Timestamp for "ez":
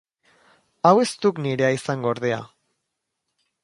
1.03-1.07